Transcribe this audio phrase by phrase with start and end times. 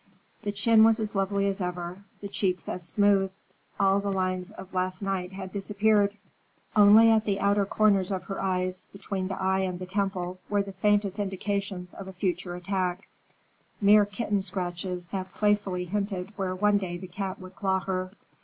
[0.41, 3.29] The chin was as lovely as ever, the cheeks as smooth.
[3.79, 6.17] All the lines of last night had disappeared.
[6.75, 10.63] Only at the outer corners of her eyes, between the eye and the temple, were
[10.63, 16.97] the faintest indications of a future attack—mere kitten scratches that playfully hinted where one day
[16.97, 18.09] the cat would claw her.